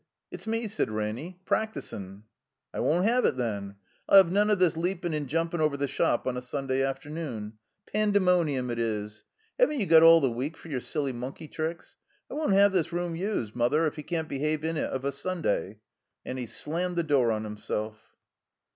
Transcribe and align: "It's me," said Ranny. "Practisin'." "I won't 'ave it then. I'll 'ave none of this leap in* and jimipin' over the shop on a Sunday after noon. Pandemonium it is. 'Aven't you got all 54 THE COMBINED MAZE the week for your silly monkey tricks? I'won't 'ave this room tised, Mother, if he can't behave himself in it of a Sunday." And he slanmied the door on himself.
"It's 0.31 0.47
me," 0.47 0.67
said 0.67 0.89
Ranny. 0.89 1.39
"Practisin'." 1.45 2.23
"I 2.73 2.79
won't 2.79 3.07
'ave 3.07 3.27
it 3.27 3.37
then. 3.37 3.75
I'll 4.09 4.21
'ave 4.21 4.31
none 4.31 4.49
of 4.49 4.57
this 4.57 4.75
leap 4.75 5.05
in* 5.05 5.13
and 5.13 5.27
jimipin' 5.29 5.59
over 5.61 5.77
the 5.77 5.87
shop 5.87 6.25
on 6.25 6.35
a 6.37 6.41
Sunday 6.41 6.83
after 6.83 7.07
noon. 7.07 7.59
Pandemonium 7.93 8.71
it 8.71 8.79
is. 8.79 9.25
'Aven't 9.59 9.79
you 9.79 9.85
got 9.85 10.01
all 10.01 10.19
54 10.19 10.21
THE 10.21 10.27
COMBINED 10.27 10.35
MAZE 10.35 10.35
the 10.35 10.37
week 10.37 10.57
for 10.57 10.69
your 10.69 10.81
silly 10.81 11.13
monkey 11.13 11.47
tricks? 11.47 11.97
I'won't 12.31 12.53
'ave 12.55 12.73
this 12.75 12.91
room 12.91 13.13
tised, 13.15 13.55
Mother, 13.55 13.85
if 13.85 13.95
he 13.95 14.01
can't 14.01 14.27
behave 14.27 14.63
himself 14.63 14.77
in 14.77 14.85
it 14.85 14.91
of 14.95 15.05
a 15.05 15.11
Sunday." 15.11 15.79
And 16.25 16.39
he 16.39 16.47
slanmied 16.47 16.95
the 16.95 17.03
door 17.03 17.31
on 17.31 17.43
himself. 17.43 18.15